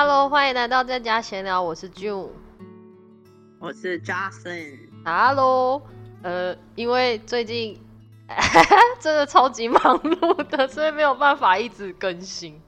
[0.00, 2.28] Hello，欢迎来到在家闲聊，我是 June，
[3.58, 4.78] 我是 Jason。
[5.04, 5.82] Hello，
[6.22, 7.76] 呃，因为最近
[9.02, 12.62] 真的超级忙碌的，所以没有办法一直更新。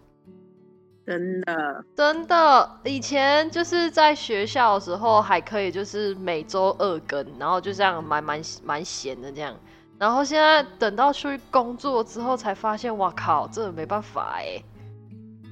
[1.07, 9.55] 真的，真的，以前就是在学校的时候还可以，就是每周二更，然后就这样蛮蛮蛮闲的这样。
[10.01, 14.61] 然后现在等到去工作之后，才发现，哇靠，真的没办法哎。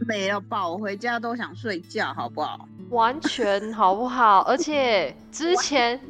[0.06, 0.68] 没有吧？
[0.68, 2.68] 我回家都想睡觉，好不好？
[2.90, 4.40] 完全好不好？
[4.48, 6.00] 而且之前，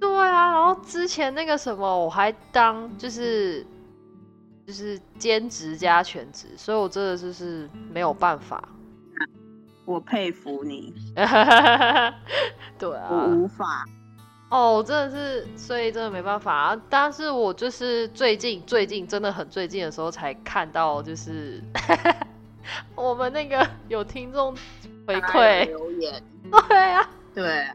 [0.00, 3.66] 对啊，然后之前那个什么，我还当就是
[4.66, 8.68] 就是兼职加全职，所以我真的就是没有办法。
[9.86, 10.92] 我佩服你。
[12.78, 13.84] 对啊，我无法。
[14.48, 16.54] 哦，真的是，所以真的没办法。
[16.54, 21.62] 啊但是我就是最近最近真的很最近的时候才看到，就是。
[22.94, 24.54] 我们那个有听众
[25.06, 26.22] 回馈留言，
[26.68, 27.66] 对呀，对，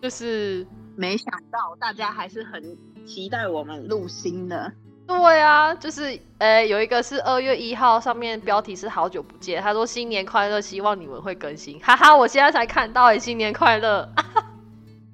[0.00, 4.72] 就是没想到大家还是很期待我们录新的。
[5.06, 11.78] 对啊，就是呃，有一个是二月一号，上面标题是好久不见，他说新年快乐，希望你们会更新。
[11.80, 14.08] 哈哈，我现在才看到哎，新年快乐！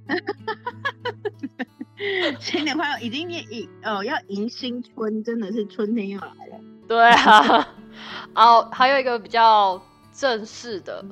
[2.39, 6.61] 新年快乐，已经迎哦要迎新春，真的是春天要来了。
[6.87, 7.69] 对啊。
[8.35, 9.81] 哦，还有一个比较
[10.13, 11.05] 正式的，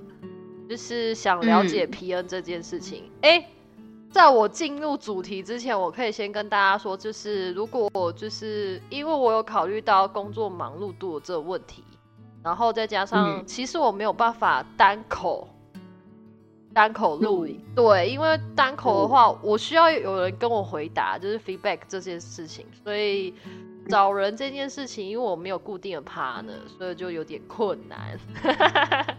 [0.68, 3.10] 就是想了解 PN 这件事情。
[3.22, 3.48] 哎，
[4.10, 11.84] 在我进入主题之前，我可以先跟大家说，就是如果就是因为我有考虑到工作忙碌度这个问题，
[12.42, 15.48] 然后再加上其实我没有办法单口
[16.72, 23.34] 单口录影，对，因为单口的话，我需要有人跟我回答，就是 feedback 这件事情，所以。
[23.88, 28.18] 找人这件事情，因为我没有固定的 partner，所以就有点困难。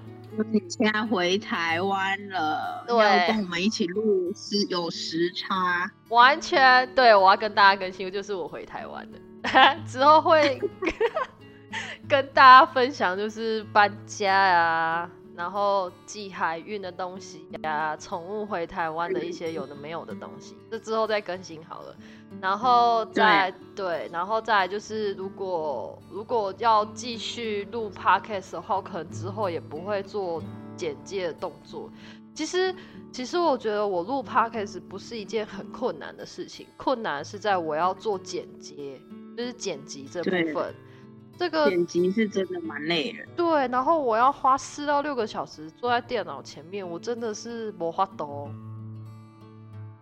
[0.52, 7.16] 你现在回台湾了，要跟我们一起录是有时差，完全对。
[7.16, 9.18] 我要跟大家更新，就是我回台湾的
[9.88, 10.62] 之后会
[12.08, 15.10] 跟大家分享，就是搬家呀。
[15.38, 21.96] 然后寄海运的东西呀，宠物回台湾的一些有的没有的东西，这之后再更新好了。
[22.42, 30.42] 然后再对，然后再就是如果如果要继续录 podcast 的话，可能之后也不会做
[30.76, 31.88] 简介的动作。
[32.34, 32.74] 其实
[33.12, 39.00] 其实我觉得我录 podcast 不是一件很困难的事情，困难是在我要做剪接，
[39.38, 40.74] 就是剪辑这部分。
[41.38, 48.50] 这个剪辑是真的蛮累的，对，然后我要花四到六个小时坐在电脑前面，我真的是没法抖。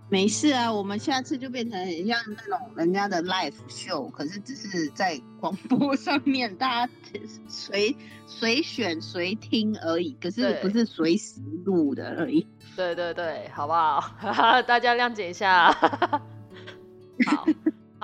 [0.07, 6.93] 没事啊，我们下次就变成很像那种人家的 live show，可是只是在广播上面，大家
[7.47, 7.95] 随
[8.27, 12.45] 随选随听而已，可是不是随时录的而已。
[12.75, 14.13] 对对对，好不好？
[14.61, 15.71] 大家谅解一下。
[17.25, 17.45] 好。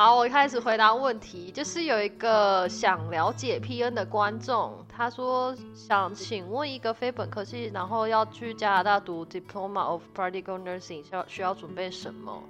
[0.04, 1.52] 好，我开始回答问题。
[1.52, 12.42] 就是有一个想了解 PN 的观众，他说想请问一个非本科系，然后要去加拿大读 Diploma of Practical Nursing，需要需要准备什么？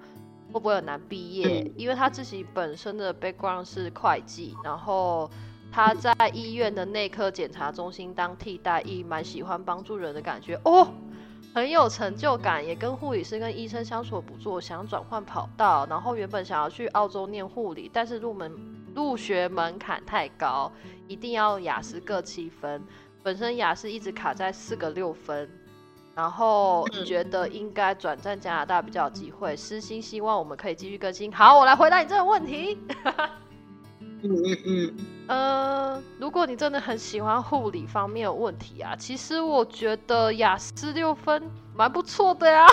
[0.53, 1.69] 会不会很难毕业？
[1.75, 5.29] 因为他自己本身的 background 是会计，然后
[5.73, 10.87] 他在医院的内科检查中心当替代役，蛮喜欢帮助人的感觉哦。
[11.53, 18.49] 很有成就感，也跟护理师跟医生相处不错，想转换跑道，然后原本想要去澳洲念护理，但是入门
[18.95, 20.71] 入学门槛太高，
[21.07, 22.81] 一定要雅思各七分，
[23.21, 25.49] 本身雅思一直卡在四个六分，
[26.15, 31.29] 然后觉得应该转战加拿大比较有机会，私心希望我们可以继续更新。
[31.31, 32.77] 好，我来回答你这个问题。
[34.23, 34.95] 嗯嗯嗯，
[35.27, 41.41] 呃，如果你真的很喜欢护理方面的问题啊，其实我觉得雅思六分
[41.75, 42.67] 蛮不错的呀。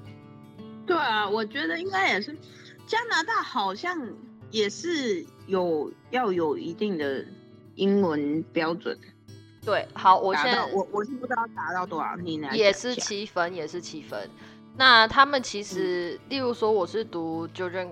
[0.86, 2.36] 对啊，我觉得应该也是。
[2.86, 3.98] 加拿大好像
[4.50, 7.24] 也是有要有一定的
[7.74, 8.96] 英文标准。
[9.64, 12.48] 对，好，我现在我我是不知道达到多少，你呢？
[12.52, 14.30] 也是七分，也是七分。
[14.76, 17.88] 那他们其实，例如说，我是读 Jordan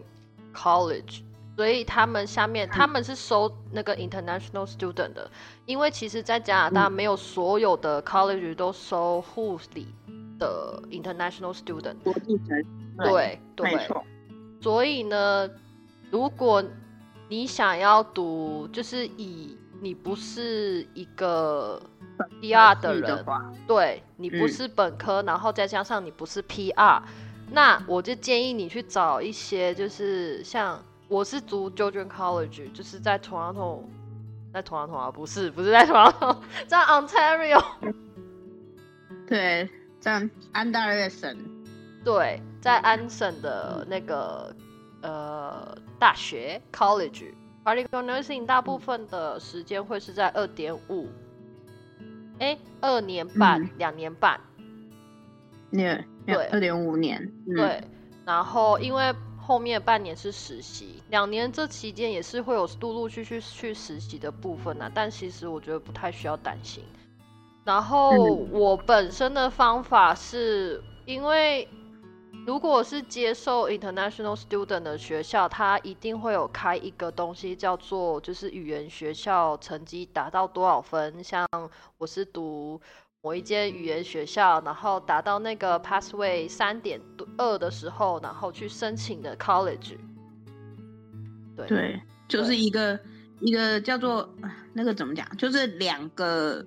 [0.55, 1.23] College。
[1.57, 5.31] 所以他们下面他们是收那个 international student 的，
[5.67, 9.87] 因为其实，在加拿大没有所有的 college 都收护理
[10.37, 11.95] 的 international student。
[12.03, 12.65] 国际生。
[12.99, 13.89] 对对。
[14.61, 15.49] 所以呢，
[16.11, 16.63] 如果
[17.29, 21.81] 你想要读，就是以你不是一个
[22.41, 23.25] PR 的人，
[23.69, 27.01] 对你不是本科，然后再加上你不是 PR，
[27.53, 30.83] 那我就建议你去找一些，就是像。
[31.15, 33.85] 我是读 Georgian College，就是在 Toronto，
[34.53, 37.65] 在 Toronto 啊，不是，不是在 Toronto，在 Ontario。
[39.25, 39.71] 对，
[40.01, 41.39] 在安大略省，
[42.05, 44.53] 对，在安省的那个
[45.03, 51.09] 呃大学 college，particle nursing 大部分的时间会是在二点五，
[52.41, 54.41] 哎，二年半，两年半，
[55.71, 57.81] 年，对，二点五年，对，
[58.27, 59.15] 然后因为
[59.47, 66.83] 后面半年是实习，两年这期间也是会有陆陆续续去实习的部分呢，但其实我觉得不太需要担心。
[67.63, 68.11] 然后
[68.51, 71.69] 我本身的方法是，因为
[72.47, 81.23] 如果是接受 international student 的学校，它一定会有开一个东西叫做就是语言学校成绩达到多少分。
[81.25, 81.47] 像
[81.97, 82.81] 我是读
[83.25, 87.01] 某一间语言学校，然后达到那个 passway 三点
[87.39, 89.97] 二的时候，然后去申请的 college。
[91.57, 93.01] 对对，就是一个
[93.41, 94.29] 一个叫做
[94.75, 96.65] 那个怎么讲，就是两个。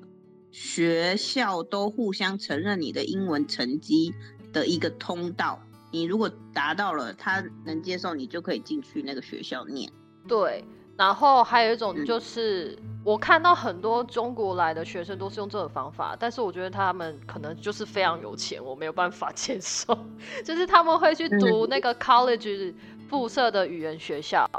[0.50, 4.12] 学校都互相承认你的英文成绩
[4.52, 5.62] 的一个通道，
[5.92, 9.92] 你如果达到了，他能接受你，就可以进去那个学校念。
[10.28, 10.64] 对，
[10.98, 19.98] 然后还有一种就是，我看到很多中国来的学生都是用这种方法，但是我觉得他们可能就是非常有钱，我没有办法 接受。
[20.44, 22.74] 就是他们会去读那个 college
[23.08, 24.50] 附设的语言学校。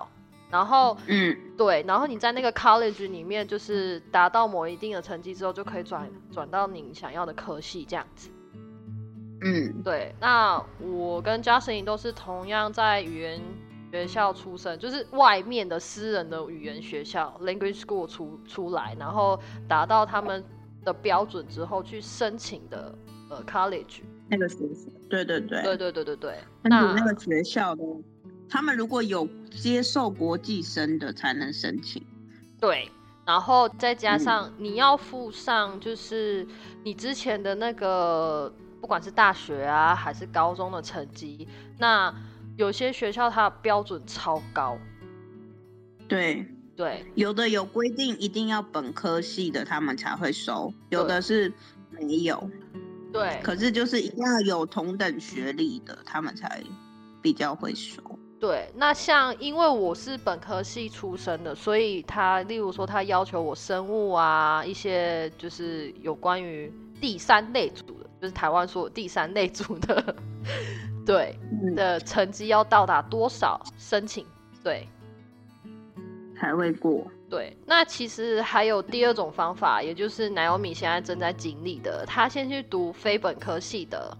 [0.50, 8.30] 然后，嗯，对，然后你在那个 college 里面，就是达到某一定的成绩之后，就可以转转到你想要的科系这样子。
[9.42, 10.14] 嗯，对。
[10.18, 13.38] 那我跟 Justin 都是同样在语言
[13.90, 20.44] 学校出身，就是外面的私人的语言学校 language school 出出来，然后达到他们
[20.84, 22.94] 的标准之后去申请的
[23.30, 24.90] 呃 college 那个学校。
[25.08, 26.34] 对对对，对对对对对。
[26.62, 27.82] 那那个学校的。
[28.50, 32.02] 他们如果有接受国际生的才能申请，
[32.58, 32.90] 对，
[33.26, 36.46] 然后再加上你要附上就是
[36.82, 38.50] 你之前的那个，
[38.80, 41.46] 不管是大学啊还是高中的成绩，
[41.76, 42.10] 那
[42.58, 44.76] 有些学校它的标准超高，
[46.06, 46.46] 对。
[46.76, 51.52] 对，有的有规定一定要本科系的他们才会收，有的是
[51.90, 52.48] 没有，
[53.12, 56.62] 对，可是就是一定要有同等学历的他们才
[57.20, 58.00] 比较会收。
[58.38, 70.14] 对，那像因为我是本科系出身的，所以他例如说他要求我生物啊，一些就是有关于第三类组的，就是台湾说第三类组的，
[71.08, 71.38] 对
[71.74, 74.26] 的成绩要到达多少申请，
[74.62, 74.86] 对
[76.38, 77.06] 才会过。
[77.30, 84.14] 对，那其实还有第二种方法，也就是奶油米现在正在经历的，他先去读非本科系的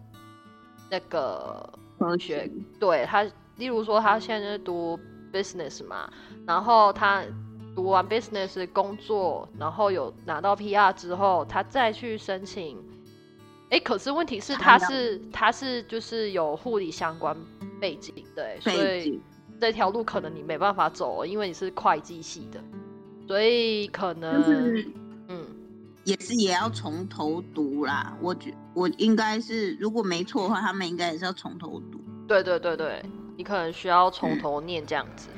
[0.90, 1.68] 那个
[1.98, 2.50] 科学，
[2.80, 3.26] 对他。
[3.56, 4.96] 例如说，他现在读
[5.32, 6.08] business 嘛，
[6.46, 7.24] 然后他
[7.74, 12.78] 读完 business 工作，然后有拿到 PR 之后，他再去申请。
[13.70, 17.36] 哎，可是问题是，他是他是就是有护理相关
[17.80, 19.20] 背景，对，所以
[19.60, 22.60] 这条路可能你没办法走，因为你是会计系的，
[23.26, 24.42] 所以可能
[25.28, 25.46] 嗯，
[26.04, 28.16] 也是也要从头读啦。
[28.22, 32.00] 我觉我应该是如果没错的话，他们应该也是要从头读。
[32.26, 33.02] 对对对对。
[33.36, 35.28] 你可能需要从头念这样子，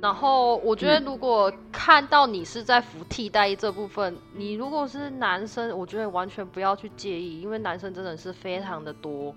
[0.00, 9.34] 然后我觉得如果看到你是在服替代役这部分，你如果是男生，我觉得完全不要去介意，因为男生真的是非常的多。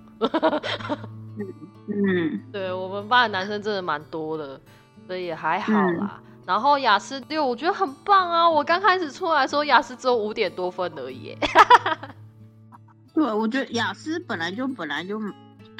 [1.87, 4.61] 嗯， 对我们班的男生真的蛮多的，
[5.07, 6.21] 所以也还好啦。
[6.45, 8.47] 然后雅思六，我觉得很棒啊！
[8.47, 11.35] 我刚开始出来的时候，雅思只有五点多分而已。
[13.15, 15.19] 对，我觉得雅思本来就本来就。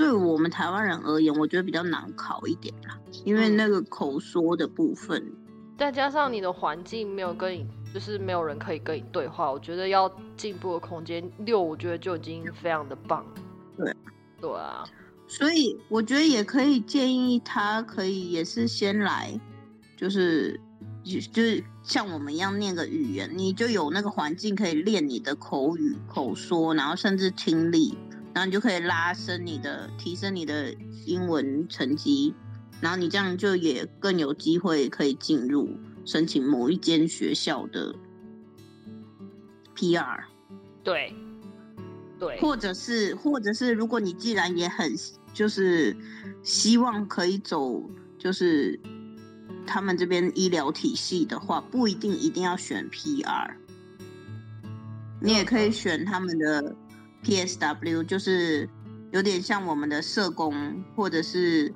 [0.02, 5.32] 对我们台湾人而言，我觉得比较难考一点啦，因为那个口说的部分，
[5.78, 13.24] 再加上你的环境没有跟你，就是没有人可以跟你对话，我觉得要进步的空间六，我觉得就已经非常的棒。
[13.78, 13.96] 对，
[14.42, 14.84] 对啊，
[15.28, 19.40] 所以我觉得也可以建议他，可以也是先来，
[19.96, 20.60] 就是
[21.04, 27.96] 就是像我们一样念个语言，你就有那个环境可以练你的口语口说，然后甚至听力。
[28.34, 30.74] 然后你就可以拉升你的，提升你的
[31.06, 32.34] 英文成绩，
[32.80, 35.70] 然后你这样就也更有机会可以进入
[36.06, 37.94] 申请某一间学校的
[39.76, 40.24] PR。
[40.82, 41.14] 对，
[42.18, 44.94] 对，或者是，或者是，如果你既然也很
[45.34, 45.96] 就是
[46.42, 47.84] 希望可以走，
[48.18, 48.80] 就是
[49.68, 53.52] 他们这边医疗体系的话，不一定一定要选 PR，
[55.20, 56.74] 你也可以选他们的。
[57.24, 58.68] P.S.W 就是
[59.12, 61.74] 有点像我们的社工或者是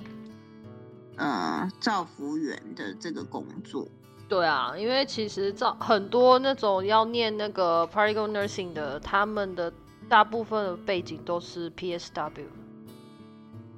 [1.18, 3.88] 呃造福员的这个工作。
[4.28, 9.72] 对啊，因为其实造很多那种要念那个 Particle Nursing 的，他们的
[10.10, 12.46] 大部分的背景都是 PSW。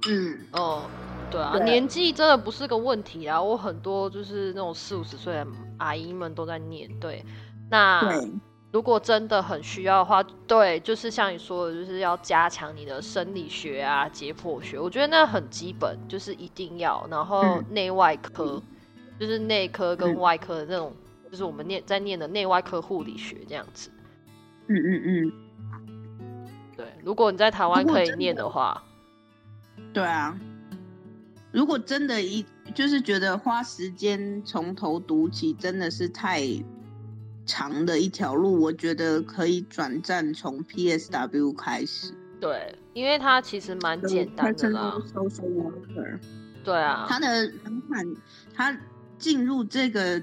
[0.07, 0.83] 嗯，哦，
[1.29, 3.41] 对啊，对年纪真的不是个问题啊。
[3.41, 5.45] 我很多就是那种四五十岁的
[5.79, 6.89] 阿姨们都在念。
[6.97, 7.25] 对，
[7.69, 8.31] 那对，
[8.71, 17.07] 如果真的很需要的话，对，就是像你说的，就是要加强你的生理学啊、解剖学，我觉得那很基本，就是一定要。
[17.09, 18.61] 然后嗯内外科，
[19.19, 20.93] 就是内科跟嗯外科的那种，
[21.31, 23.89] 就是我们念在念的内外科护理学这样子。
[24.67, 25.31] 嗯嗯嗯，
[26.75, 28.83] 对，如果你在台湾可以念的话，
[29.93, 30.37] 对啊。
[31.53, 32.45] 如果真的一
[32.75, 36.41] 就是觉得花时间从头读起真的是太
[37.47, 42.13] 长的一条路，我觉得可以转战从 PSW 开始。
[42.39, 44.95] 对，因为它其实蛮简单的啦。
[45.11, 46.19] social worker，
[46.63, 48.15] 对啊，它的门槛，
[48.53, 48.77] 它
[49.17, 50.21] 进入这个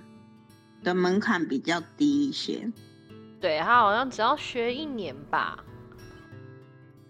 [0.84, 2.70] 的门槛比较低一些。
[3.40, 5.58] 对它好像只要学一年吧。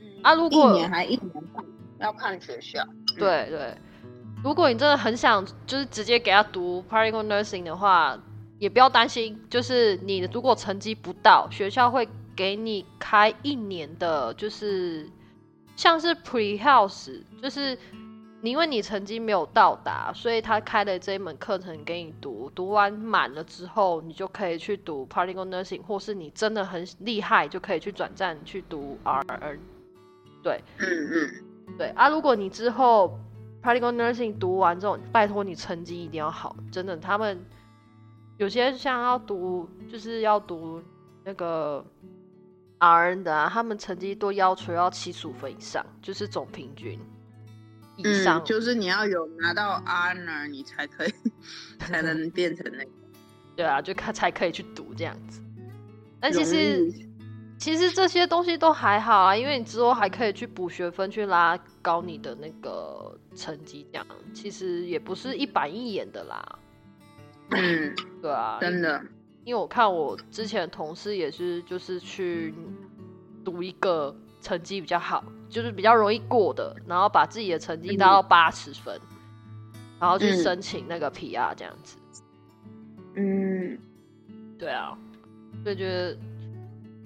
[0.00, 1.62] 嗯啊如果一年还一年半，
[1.98, 2.82] 要看学校。
[3.18, 3.76] 对对，
[4.42, 8.18] 如果你真的很想就是直接给他读 particle nursing 的话，
[8.64, 15.06] 也不要担心，就是你如果成绩不到，学校会给你开一年的，就是
[15.76, 17.76] 像是 pre house，就是
[18.40, 29.58] 你因为你成绩没有到达，所以他开的这一门课程给你读，读完满了之后，你就可以去读 particle nursing，或是你真的很厉害，就可以去转战去读 RN。
[30.42, 33.18] 对，嗯嗯，对啊，如果你之后
[33.62, 37.44] practical nursing 读完之后，拜托你成绩一定要好，真的，他们
[38.36, 40.82] 有些像要读就是要读
[41.24, 41.84] 那个
[42.80, 46.98] RN 的啊，他们成绩都要求要七十五分以上，就是总平均
[47.96, 48.40] 以上。
[48.40, 51.12] 嗯，就是你要有拿到 honor，你才可以
[51.78, 52.90] 才能变成那个。
[53.56, 55.40] 对啊，就看才可以去读这样子。
[56.18, 56.92] 但其实
[57.56, 66.58] 其实这些东西都还好啊，因为你之后还可以去补学分，去拉高你的那个成绩，这样其实也不是一板一眼的啦。
[67.50, 69.02] 嗯， 对啊，真的，
[69.44, 72.54] 因为我看我之前的同事也是，就是去
[73.44, 78.98] 读一个成绩比较好，就是比较容易过的，然后把自己的成绩达到八十分，
[80.00, 80.42] 然后去嗯。
[80.42, 81.96] 申请那个 PR 这样子。
[83.16, 83.78] 嗯，
[84.58, 84.96] 对啊，
[85.62, 86.16] 所以觉得，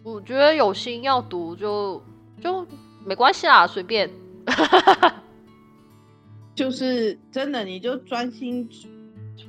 [0.03, 2.03] 我觉得有心要读就
[2.41, 2.67] 就
[3.05, 4.09] 没关系啦，随便。
[6.55, 8.67] 就是真的，你就专心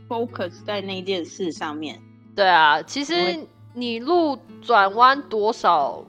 [0.09, 2.01] focus 在那件事上面。
[2.35, 3.39] 对啊，其实
[3.73, 6.03] 你路转弯多少，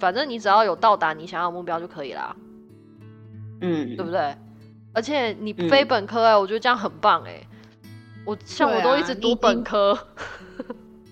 [0.00, 2.34] 反正你只要有到达你想要的目标就可以啦。
[3.60, 4.34] 嗯，对不对？
[4.92, 7.44] 而且你嗯非本科哎、我觉得这样很棒哎、
[8.24, 9.98] 我像我都一直读本科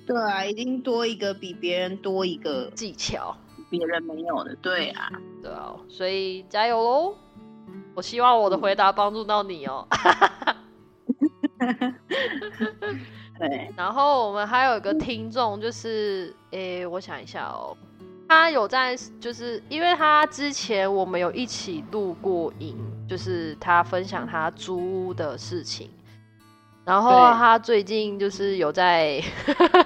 [0.06, 3.36] 对啊，一定多一个比别人多一个技巧，
[3.68, 4.54] 别人没有的。
[4.62, 5.10] 对啊，
[5.42, 7.14] 对啊，所以加油喽！
[7.94, 9.86] 我希望我的回答帮助到你哦。
[13.38, 17.76] 对， 然后我们还有一个听众，就是诶，我想一下哦，
[18.28, 22.76] 他有在，就是因为他之前我们有一起录过音，
[23.08, 25.90] 就是他分享他租屋的事情，
[26.84, 29.22] 然后他最近就是有在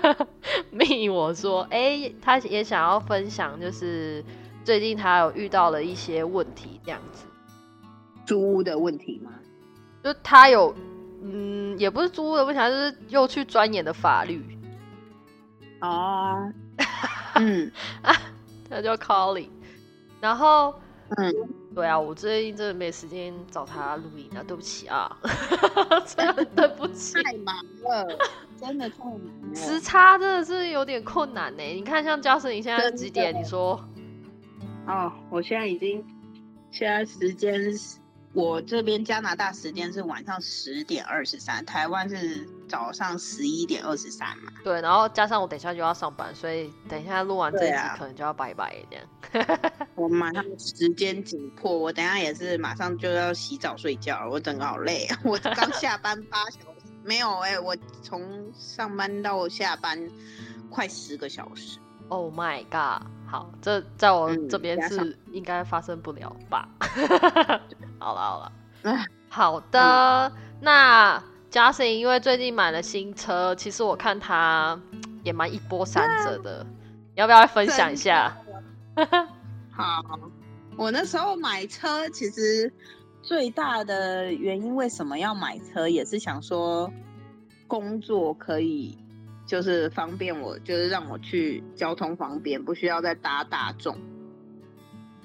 [0.70, 4.24] 密我说，诶，他也想要分享，就是
[4.64, 7.24] 最近他有遇到了一些问题，这样子，
[8.26, 9.30] 租屋的问题吗？
[10.02, 10.74] 就他有。
[11.22, 14.42] 嗯，也不是租的问题，他就是又去钻研的法律，
[15.80, 16.52] 哦，
[17.36, 17.70] 嗯
[18.02, 18.14] 啊
[18.68, 19.48] 他叫 Colly，
[20.20, 20.74] 然后
[21.16, 21.32] 嗯，
[21.74, 25.16] 对啊，我最近真的没时间找他录音啊，对不起啊，
[26.06, 28.18] 真的对不起，太忙了，
[28.60, 29.14] 真的太忙
[29.50, 29.80] 了时。
[29.80, 31.62] 差真的是有点困难呢。
[31.62, 33.32] 你看，像嘉诚，你现在是几点？
[33.34, 33.80] 你说
[34.88, 36.04] 哦，我现在已经，
[36.72, 37.98] 现在时间是，
[38.36, 44.52] 我这边加拿大时间是晚上十点二十三，台湾是早上十一点二十三嘛。
[44.62, 48.96] 对，然后加上我等一下就要上班，所以等一下录完这一集可能就要拜拜这
[49.42, 49.48] 样。
[49.96, 55.18] 我马上时间紧迫，我等一下也是马上就要洗澡睡觉了，我整个好累啊！
[55.24, 59.98] 我刚下班八小时，没有哎、我从上班到下班
[60.68, 61.78] 快十个小时。
[62.08, 63.08] Oh my god！
[63.26, 66.68] 好，这在我嗯这边是应该发生不了吧？
[67.98, 68.52] 好了好了，
[69.28, 74.78] 好的，那嘉诚因为最近买了新车，其实我看他
[75.24, 76.64] 也蛮一波三折的，
[77.14, 78.36] 你要不要来分享一下？
[79.72, 80.02] 好，
[80.76, 82.72] 我那时候买车，其实
[83.22, 86.90] 最大的原因为什么要买车，也是想说
[87.66, 88.96] 工作可以
[89.46, 93.96] 就是方便我，就是让我去交通方便，不需要再搭大众。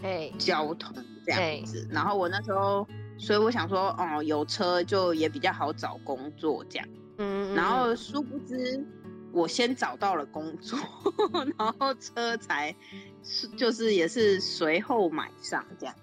[0.03, 1.87] 哎，交通这样子。
[1.91, 2.87] 然后我那时候，
[3.17, 6.87] 所以我想说，哦，有车就也比较好找工作这样。
[7.17, 7.53] 嗯。
[7.55, 8.83] 然后殊不知，
[9.31, 10.77] 我先找到了工作，
[11.57, 12.75] 然后车才
[13.23, 15.95] 是就是也是随后买上这样。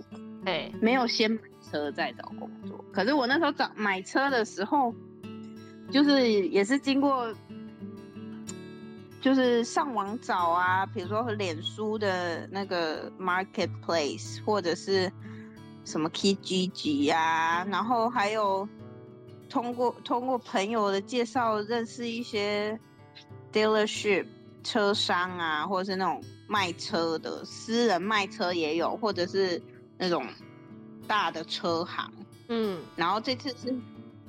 [0.44, 2.84] 哎，没有先买车再找工作。
[2.92, 4.94] 可是我那时候找买车的时候，
[5.90, 7.32] 就是也是经过。
[9.28, 15.12] 就是上网找啊，比如说脸书的那个 marketplace，或者是
[15.84, 18.66] 什么 Kijiji 啊，然后还有
[19.50, 22.80] 通过通过朋友的介绍认识一些
[23.52, 24.24] dealership
[24.64, 29.62] 车商啊，或者是那种卖车的私人卖车也有，或者是
[29.98, 30.26] 那种
[31.06, 32.10] 大的车行。
[32.48, 33.78] 嗯，然后这次是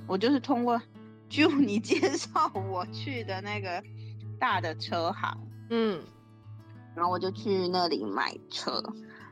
[0.07, 0.81] 我就是通过
[1.29, 3.81] 就你介绍我去的那个。
[4.39, 5.37] 大的车行，
[5.69, 6.01] 嗯，
[6.95, 8.81] 然后我就去那里买车，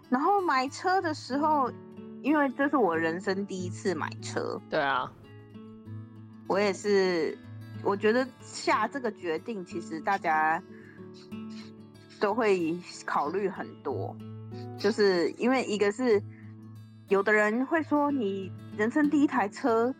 [0.09, 1.71] 然后买车的时候，
[2.21, 5.11] 因为这是我人生第一次买车，对啊，
[6.47, 7.37] 我也是，
[7.83, 10.61] 我觉得下这个决定，其实大家
[12.19, 14.15] 都会考虑很多，
[14.77, 16.21] 就是因为一个是
[17.07, 19.95] 有的人会说，你人生第一台车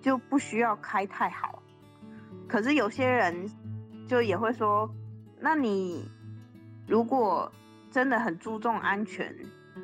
[0.00, 1.62] 就不需要开太好，
[2.48, 3.50] 可是有些人。
[4.08, 4.90] 就也会说，
[5.38, 6.02] 那你
[6.86, 7.52] 如果
[7.90, 9.34] 真的很注重安全，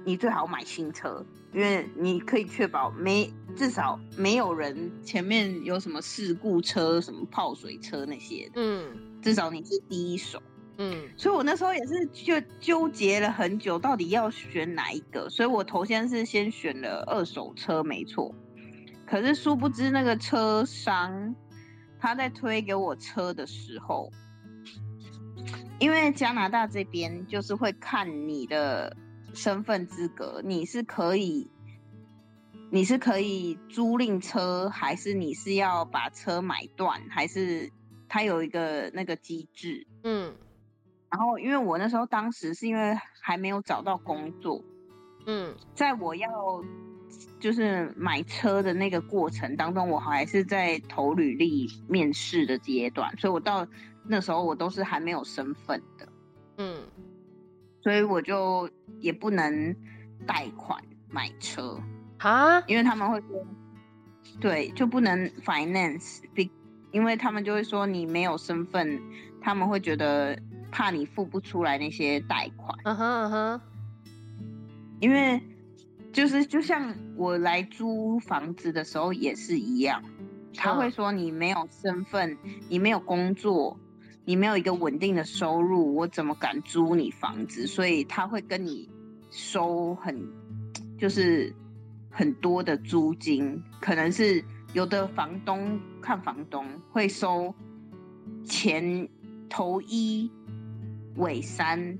[0.05, 10.43] 你最好买新车，因为你可以确保没至少没有人前面有什么事故车、什么泡水车那些，嗯，至少你是第一手，
[10.79, 18.35] 嗯，所以我那时候也是就纠结了很久，到底要选哪一个，所以我头先是先选了二手车，没错，
[19.07, 21.35] 可是殊不知那个车商。
[22.05, 24.13] 他在推给我车的时候，
[25.79, 28.95] 因为加拿大这边就是会看你的
[29.33, 31.51] 身份资格，你是可以，
[32.71, 37.73] 你是可以租赁车，还是你是要把车买断，还是
[38.07, 39.87] 他有一个那个机制？
[40.03, 40.37] 嗯，
[41.09, 44.63] 然后因为我那时候当时是因为还没有找到工作，
[45.25, 46.29] 嗯，在我要。
[47.45, 53.67] 就是买车的那个过程当中，我还是在投履历、面试的阶段，所以我到
[54.09, 56.09] 那时候我都是还没有身份的，
[56.57, 56.75] 嗯，
[57.83, 58.67] 所以我就
[58.99, 59.77] 也不能
[60.27, 61.79] 贷款买车
[62.17, 63.47] 啊，因为他们会说，
[64.41, 66.23] 对，就不能 finance，
[66.93, 68.99] 因为他们就会说你没有身份，
[69.43, 70.35] 他们会觉得
[70.73, 73.61] 怕你付不出来那些贷款，嗯哼嗯哼，
[75.01, 75.39] 因为。
[76.15, 80.01] 就是就像我来租房子的时候也是一样，
[80.55, 83.77] 他会说你没有身份，你没有工作，
[84.25, 87.67] 你没有一个稳定的收入，我怎么敢租你房子？
[87.67, 88.89] 所以他会跟你
[89.29, 90.17] 收很，
[90.97, 91.53] 就是
[92.11, 97.53] 很多的租金，可能是有的房东看房东会收
[98.45, 99.09] 前
[99.49, 100.31] 头一
[101.17, 101.99] 尾三。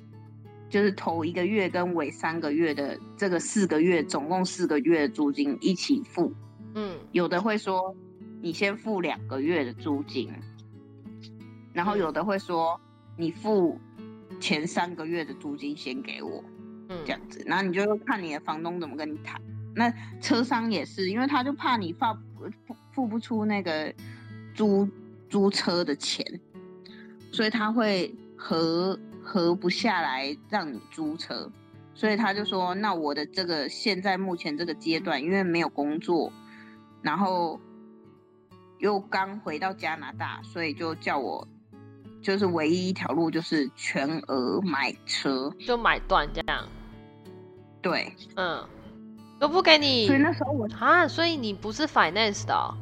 [0.75, 6.35] 就是头一个月跟尾三个月的这个四个月，总共四个月的租金一起付。
[6.75, 7.95] 嗯，有的会说
[8.43, 10.29] 你先付两个月的租金，
[11.73, 12.81] 然后有的会说
[13.17, 13.79] 你付
[14.41, 16.43] 前三个月的租金先给我，
[16.89, 19.41] 嗯，这样子，然后你就看你的房东怎么跟你谈。
[19.77, 19.89] 那
[20.21, 22.05] 车商也是，因为他就怕你付
[22.91, 23.95] 付不出那个
[24.53, 24.89] 租
[25.29, 26.27] 租车的钱，
[27.31, 28.99] 所以他会和。
[29.25, 31.51] 合不下来让你租车，
[31.95, 36.31] 所以他就说：“那我的这个现在目前这个阶段，因为没有工作，
[37.01, 37.59] 然后
[38.79, 41.49] 又刚回到加拿大，所以就叫我
[42.21, 46.69] 就是唯一一条路就是全额买车，就买断这样。
[47.81, 48.63] 对，嗯，
[49.39, 50.07] 都不给你。
[50.07, 52.75] 所以那时候我啊，所以你不是 finance 的？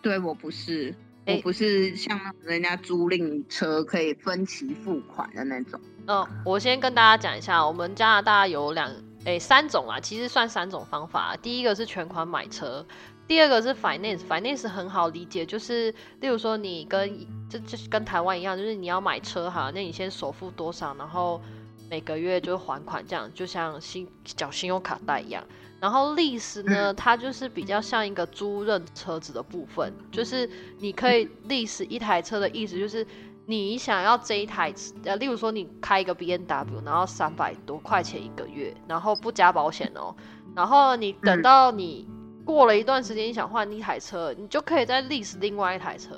[0.00, 0.94] 对我不是。”
[1.26, 5.80] 我不是像人家租赁车可以分期付款的那种。
[6.06, 8.90] 嗯，我先跟大家讲一下，我们加拿大有两
[9.24, 11.36] 诶三种啊，其实算三种方法。
[11.40, 12.84] 第一个是全款买车，
[13.28, 14.18] 第二个是 finance。
[14.28, 21.40] finance 很好理解，就是例如说你跟这就是跟台湾一样，就是你要买车哈，那你先首付多少，然后
[21.88, 25.44] 每个月就还款，这样就像信缴信用卡贷一样。
[25.82, 33.04] 然后 lease 呢，它就是比较像一个租赁车子的部分，就是你可以 lease 一台车的意思，就是
[33.46, 34.72] 你想要这一台，
[35.04, 40.14] 呃，例如说你开一个 B N W，然后三百多块钱一个月，然后不加保险哦，
[40.54, 42.08] 然后你等到你
[42.44, 46.16] 过了一段时间，你想换一台车，你就可以在历史另外一台车，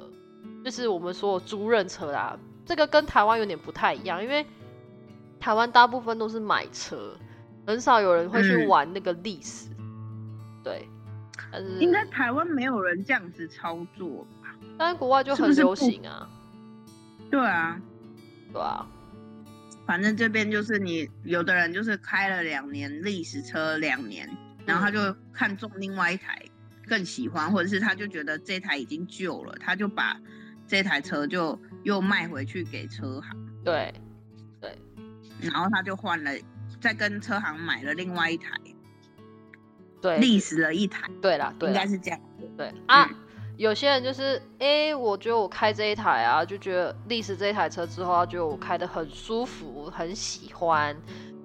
[0.62, 2.38] 就是我们说租赁车啦。
[2.66, 4.44] 这个跟台湾有点不太一样，因为
[5.40, 7.16] 台湾大部分都是买车。
[7.66, 8.68] 很少有人会去嗯。
[8.68, 9.68] 玩那个历史。
[10.62, 10.88] 对，
[11.52, 14.56] 但是应该台湾没有人这样子操作吧？
[14.78, 16.28] 但是国外就很流行啊，
[17.30, 17.80] 对啊，
[18.52, 18.86] 对啊，
[19.86, 24.28] 反正这边就是你有的人就是开了两年历史车两年，
[24.64, 26.42] 然后他就看中另外一台
[26.86, 30.18] 更喜欢，或者是他就觉得这台已经旧了，他就把
[30.66, 33.30] 这台车就又卖回去给车行，
[33.62, 33.92] 对
[34.62, 34.78] 对，
[35.42, 36.30] 然后他就换了，
[36.84, 38.50] 再跟车行买了另外一台，
[40.02, 42.20] 对，历史了一台，对啦，对啦应该，是这样。
[42.58, 43.06] 对啊。
[43.06, 43.16] 嗯
[43.56, 50.96] 有些人就是，哎、我觉得我开这一台啊，就觉得历史这一台车之后，他觉得我开的很舒服，很喜欢，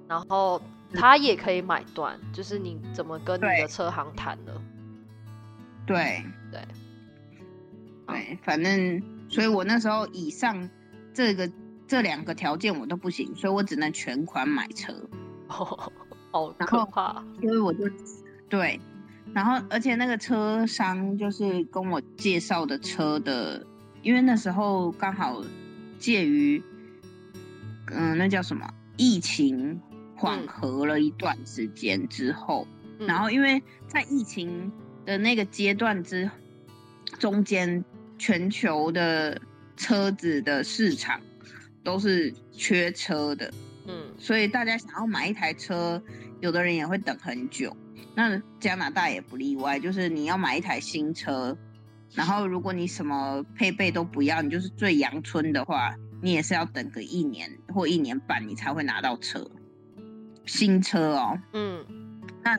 [0.08, 0.60] 然后
[0.92, 4.60] 他也可以买断，就是你怎么跟你的车行谈了。
[5.86, 6.60] 对对，
[8.08, 10.68] 对，反正，所以我那时候以上
[11.14, 11.48] 这个
[11.88, 14.92] 这两个条件我都不行，所以我只能全款买车，
[16.32, 17.24] 好可怕。
[17.42, 17.90] 所以我就
[18.48, 18.80] 对，
[19.34, 23.66] 然后而且那个车商就是跟我介绍的车的，
[24.04, 25.44] 因为那时候刚好
[25.98, 26.64] 介于，
[27.92, 29.80] 嗯，那叫什么疫情
[30.16, 32.68] 缓嗯和了一段时间之后，
[33.00, 34.72] 嗯然后因为在疫情
[35.06, 36.30] 的那个阶段之
[37.18, 37.84] 中间，
[38.18, 39.42] 全球的
[39.76, 41.20] 车子的市场
[41.84, 43.52] 都是缺车的，
[43.90, 46.02] 嗯所以大家想要买一台车，
[46.40, 47.76] 有的人也会等很久。
[48.16, 51.58] 那加拿大也不例外，就是你要买一台新车，
[52.14, 59.50] 然后如果你什么配备都不要，你就是最阳春的话，你也是要等个一年或一年半，你才会拿到车，
[60.46, 61.40] 新车哦。
[61.54, 61.86] 嗯
[62.44, 62.58] 那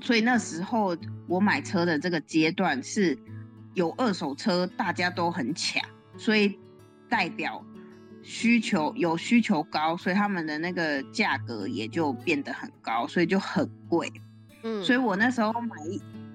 [0.00, 3.18] 所以那时候我买车的这个阶段是
[3.74, 5.82] 有二手车，大家都很抢，
[6.16, 6.58] 所以
[7.08, 7.64] 代表
[8.24, 14.10] 需求有需求高，所以他们的那个价格也就变得很高，所以就很贵。
[14.62, 15.76] 嗯，所以我那时候买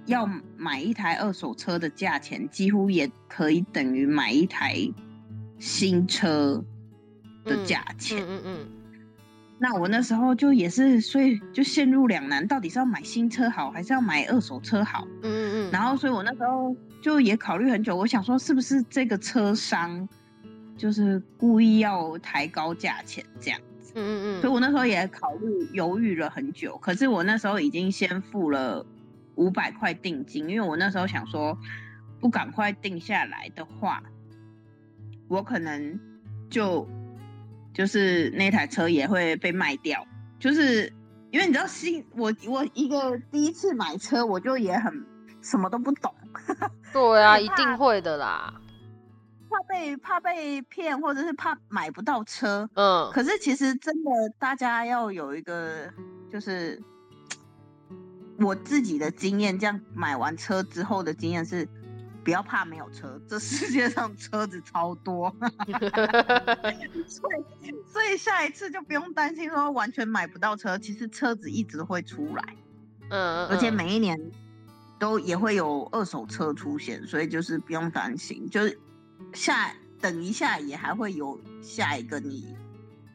[0.06, 4.78] 要买一台二手车的价钱，几乎也可以等于买一台
[5.58, 6.64] 新车
[7.44, 8.22] 的价钱。
[8.22, 8.68] 嗯嗯嗯
[9.62, 15.06] 那我那时候就也是，所以就陷入两难，到底是要买新车好，还是要买二手车好？
[15.22, 20.08] 嗯嗯嗯，然后，所以我那时候就也考虑很久，我想说，是不是这个车商
[20.80, 23.60] 就是故意要抬高价钱这样？
[23.96, 26.78] 嗯嗯嗯，所以我那时候也考虑犹豫了很久。
[26.78, 28.86] 可是我那时候已经先付了
[29.36, 31.58] 五百块定金，因为我那时候想说，
[32.22, 34.02] 不赶快定下来的话，
[35.28, 36.00] 我可能
[36.50, 36.88] 就
[37.74, 40.08] 就是那台车也会被卖掉。
[40.40, 40.94] 就是
[41.32, 45.06] 因为你知道新我我一个第一次买车，我就也很
[45.42, 46.14] 什么都不懂，
[46.94, 48.54] 对啊，一定会的啦。
[49.50, 52.70] 怕被怕被骗，或者是怕买不到车。
[52.76, 55.92] 嗯，可是其实真的，大家要有一个，
[56.32, 56.82] 就是
[58.40, 61.68] 我自己的经验，这样买完车之后的经验是，
[62.24, 65.36] 不要怕没有车，这世界上车子超多，
[67.08, 72.56] 所以所以下一次就不用担心说完全买不到车，其实车子一直会出来，
[73.10, 74.20] 嗯，而且嗯每一年
[75.00, 78.78] 都也会有二手车出现，所以就是不用担心，就是
[79.34, 82.56] 下等一下也还会有下一个你，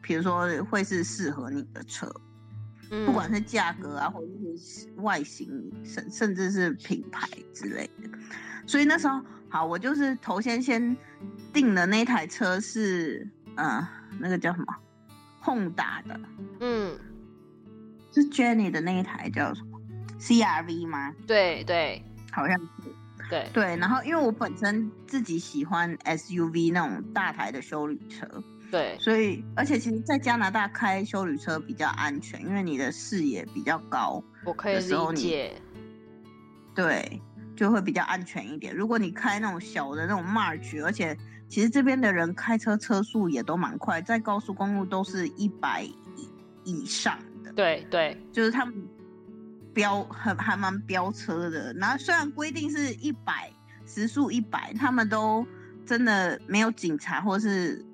[0.01, 2.09] 比如说会是适合你的车，
[3.05, 8.09] 不管是价格啊，或者是外形，甚甚至是品牌之类的。
[8.67, 10.95] 所以那时候好，我就是头先先
[11.51, 13.87] 订的那台车是，呃，
[14.19, 14.75] 那个叫什么
[15.43, 16.19] ，Honda 的，
[16.59, 16.97] 嗯，
[18.11, 19.79] 是 Jenny 的那一台叫什么
[20.19, 21.13] CRV 吗？
[21.27, 22.93] 对对好像是。
[23.29, 28.27] 对，对，然后因为我本身自己喜欢 SUV 那种大台的修旅车，
[28.71, 35.53] 对，所以而且其实，在加拿大开修旅车比较安全，因为你的视野比较高，我可以理解。
[36.73, 37.21] 对，
[37.55, 38.75] 就会比较安全一点。
[38.75, 45.95] 如果你开那种小的那种 March，而且其实这边的人开车车速也都蛮快，在高速公路都是一百以
[46.65, 48.75] 以上的，对对，就是他们
[49.75, 51.71] 飙很还蛮飙车的。
[51.73, 53.51] 然后虽然规定是一百
[53.85, 55.45] 时速一百，他们都
[55.85, 57.85] 真的没有警察或是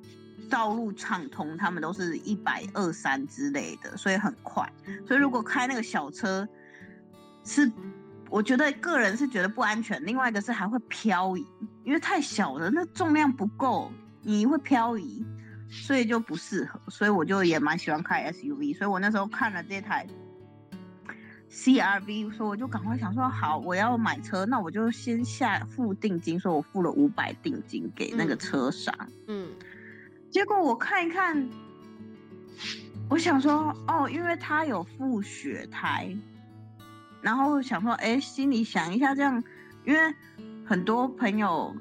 [0.50, 4.72] 道路畅通，他们都是一百二三之类的，所以很快。
[5.06, 6.48] 所以如果开那个小车，
[7.44, 7.70] 是
[8.30, 10.06] 我觉得个人是觉得不安全。
[10.06, 11.46] 另外一个是还会漂移，
[11.84, 13.92] 因为太小了，那重量不够，
[14.22, 15.26] 你会漂移，
[15.70, 16.80] 所以就不适合。
[16.90, 20.06] 所以我就也蛮喜欢开 SUV，所以我那时候看了这台
[21.52, 28.96] CRV，所以我就赶快想说，好，我要买车，那我就先下付定金，说我付了五百定金给那个嗯车商。
[29.28, 29.50] 嗯
[30.32, 31.50] 结果我看一看，
[33.10, 36.16] 我想说，哦，因为他有付雪胎，
[37.22, 39.44] 然后想说，哎，心里想一下这样，
[39.84, 40.16] 因为
[40.66, 41.76] 很多朋友，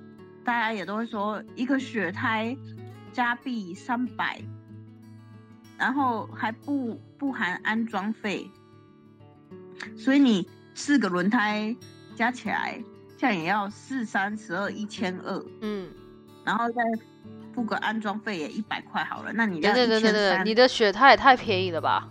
[0.45, 2.57] 大家也都会说，一个雪胎
[3.13, 4.43] 加币三百，
[5.79, 8.51] 然后还不不含安装费，
[9.97, 11.75] 所以你四个轮胎
[12.15, 12.83] 加起来，
[13.17, 15.89] 这样也要四三十二一千二，嗯，
[16.45, 16.83] 然后再。
[17.53, 22.09] 付个安装费也一百块好了，那你对对对对对，你的雪胎也太便宜了吧？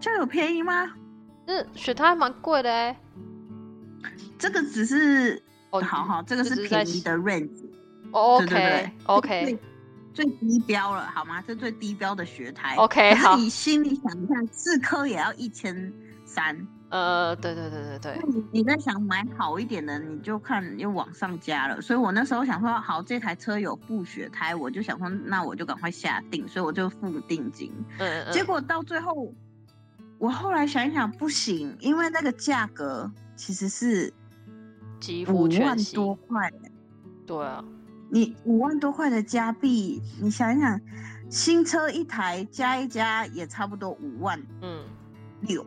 [0.00, 0.90] 这有便宜吗？
[1.46, 2.98] 这雪胎蛮贵的哎。
[4.38, 7.50] 这个只是哦，好好，这个是便宜的 range。
[8.12, 9.58] OK OK，
[10.14, 11.44] 最低标了好吗？
[11.46, 12.76] 这最低标的雪胎。
[12.76, 13.36] OK，好。
[13.36, 15.92] 你心里想一下，四颗也要一千
[16.28, 16.68] 三。
[16.90, 21.80] 呃，对对对对对，你你在想买好一点的，你就看又往上加了。
[21.82, 27.70] 所以我那时候想说，好，这台车有布雪胎，我就想说，那我就赶快下定，所以我就付定金。
[27.98, 28.32] 嗯嗯。
[28.32, 29.34] 结果到最后，
[30.18, 34.10] 我后来想一想，不行，因为那个价格其实是
[34.98, 36.50] 几五万多块。
[37.26, 37.62] 对啊，
[38.10, 40.80] 你五万多块的加币，你想一想，
[41.28, 44.84] 新车一台加一加也差不多五万，嗯，
[45.42, 45.66] 六。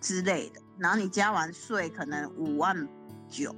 [0.00, 2.88] 之类的，然后你加完税可能五万
[3.28, 3.54] 九，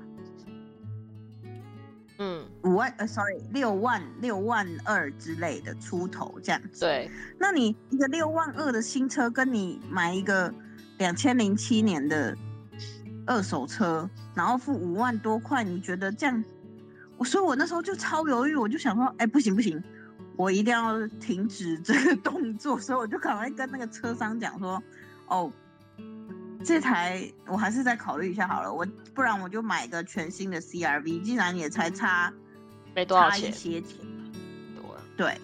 [2.18, 6.80] 嗯，五万呃，sorry，六万六万二之类的出头这样子。
[6.80, 10.52] 对，那你一个六万二的新车，跟你买一个
[10.98, 12.36] 两千零七年的
[13.26, 16.44] 二手车，然后付五万多块，你觉得这样？
[17.16, 19.82] 我所以，我那时候就超犹豫，我就想说，哎，不行不行，
[20.36, 24.82] 我一定要停止这个动作，所以我就赶快跟那个车商讲说，
[25.28, 25.50] 哦。
[26.64, 32.32] 这台我还是再考虑一下好了，我不然我就买个全新的 CRV，既然也才差
[32.94, 33.98] 没多少钱，差一些钱，
[34.74, 34.82] 对
[35.14, 35.40] 对，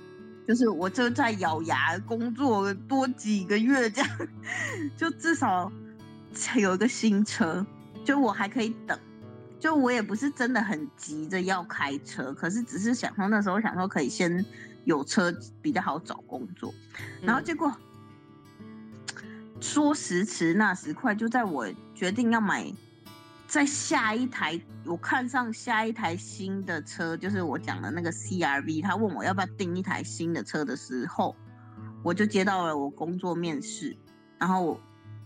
[0.48, 4.11] 就是我就在咬牙工作多几个月这样，
[4.96, 5.70] 就至少
[6.33, 7.64] 才有一个新车，
[8.02, 8.98] 就我还可以等，
[9.59, 14.42] 就我也不是真的很急着要开车，可是只是想说那时候想说可以先
[14.85, 15.30] 有车
[15.61, 16.72] 比较好找工作，
[17.20, 17.70] 然后结果。
[19.61, 22.73] 说时迟，那时快，就在我决定要买
[23.46, 28.83] 在下一台，我看上下一台新的车，就是我讲的那个 CRV。
[28.83, 31.37] 他问我要不要订一台新的车的时候，
[32.03, 33.96] 我就接到了我工作面试，
[34.38, 34.81] 然后我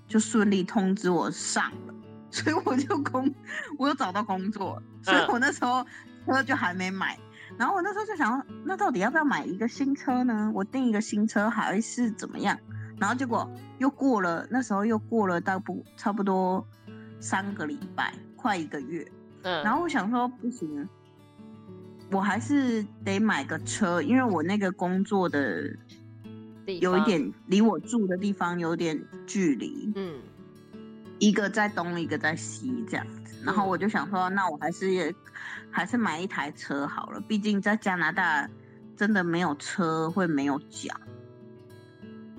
[0.08, 1.94] 就顺利通知我上了，
[2.30, 3.32] 所以我就工，
[3.78, 5.86] 我又找到工作，所以我那时候
[6.26, 7.18] 车就还没买。
[7.56, 10.50] 然后我那时候就想，那到底要不要买一个新车呢？
[10.52, 12.58] 我订一个新车还是怎么样？
[12.98, 16.66] 然后结果又过了，那时候又过了大不差不多
[17.20, 19.06] 三个礼拜，快一个月。
[19.42, 19.62] 嗯。
[19.64, 20.88] 然后我想说不行，
[22.10, 25.64] 我还是得买个车，因为我那个工作的
[26.66, 29.92] 有一点离我住的地方有点距离。
[29.96, 30.20] 嗯。
[31.20, 33.36] 一个在东，一个在西，这样子。
[33.44, 35.14] 然后我就想说，那我还是也
[35.70, 38.48] 还是买一台车好了，毕竟在加拿大
[38.96, 40.94] 真的没有车会没有脚。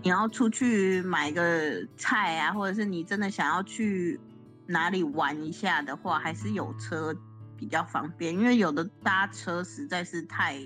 [0.06, 4.20] 你要出去买个菜啊，或者是你真的想要去
[4.68, 7.12] 哪里玩一下的话，还是有车
[7.58, 8.32] 比较方便。
[8.32, 10.62] 因为有的搭车实在是太，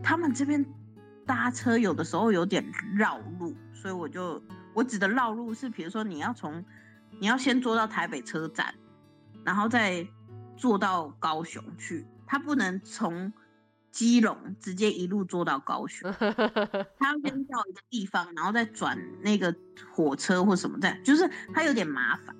[0.00, 0.64] 他们这边
[1.26, 2.64] 搭车有的时候有点
[2.94, 4.40] 绕路，所以我就
[4.74, 6.64] 我指的绕路是，比如说你要从
[7.18, 8.72] 你要先坐到台北车站，
[9.42, 10.06] 然后再
[10.56, 13.32] 坐到高雄去，他不能从。
[13.92, 16.10] 基隆直接一路坐到高雄，
[16.98, 19.54] 他要先到一个地方，然后再转那个
[19.92, 22.34] 火车或什么的，就是他有点麻烦。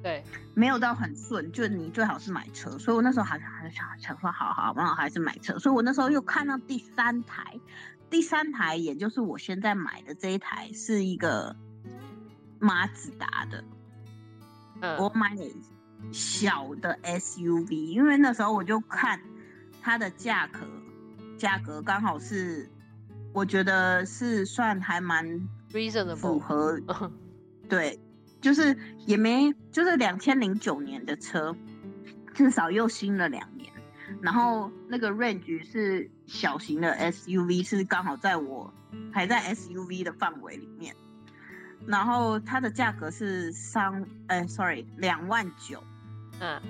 [0.00, 2.70] 对，没有到很顺，就你最好是买车。
[2.78, 5.58] 所以我那时候还还想想说，好好，那我还是买车。
[5.58, 7.58] 所以我那时候又看到第三台，
[8.08, 11.54] 第三台也就是我现在买的这一台是一个
[12.60, 13.64] 马自达的。
[14.80, 15.44] 嗯，我买了
[16.12, 19.20] 小的 SUV，因为那时候我就看。
[19.82, 20.60] 它的价格
[21.38, 22.68] 价格刚好是，
[23.32, 25.26] 我觉得是算还蛮
[25.72, 26.80] reasonable 符合，
[27.68, 27.98] 对，
[28.40, 31.56] 就是也没就是两千零九年的车，
[32.34, 33.72] 至少又新了两年，
[34.20, 38.72] 然后那个 range 是小型的 SUV，是刚好在我
[39.12, 40.94] 还在 SUV 的范围里面，
[41.86, 45.82] 然后它的价格是三，哎，sorry，两万九，
[46.40, 46.60] 嗯。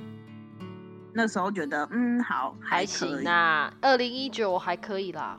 [1.12, 5.38] 那时候觉得嗯好还行啊，二零一九还可以啦。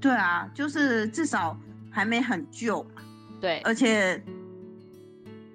[0.00, 1.58] 对啊，就是至少
[1.90, 2.86] 还没很旧，
[3.40, 4.22] 对，而且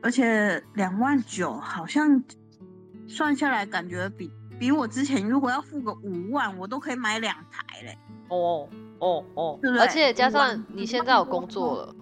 [0.02, 2.24] 而且两万九好像
[3.08, 7.98] 算下来感觉比比我之前如果要付个五万，我都可以买两台嘞。
[8.30, 8.68] 哦
[9.00, 11.96] 哦哦，对对而且加上你现在有工作了，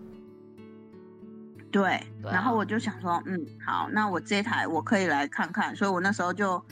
[1.72, 6.64] 对，对然后啊我就想说，嗯，好，那我这台我可以来看看，所以我那时候就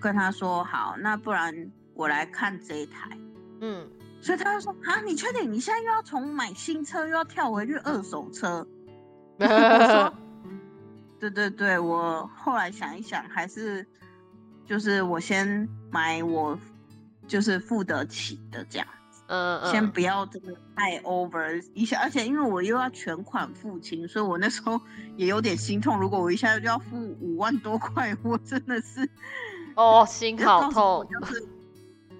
[0.00, 1.54] 跟他说，好，那不然
[1.94, 3.10] 我来看这一台。
[3.60, 3.88] 嗯，
[4.20, 8.66] 所以他就说，啊，你确定你现在又要从买新车又要跳回去二手车？
[9.38, 10.14] 我说，
[11.20, 13.86] 对对对，我后来想一想，还是
[14.64, 16.58] 就是我先买我
[17.26, 18.86] 就是付得起的这样。
[19.28, 24.80] 嗯嗯，先不要真的太 over 一下，而且因为我又要全款付清，所以我那时候
[25.16, 25.98] 也有点心痛。
[25.98, 29.08] 如果我一下就要付五万多块，我真的是
[29.74, 31.48] 哦，心好痛，就是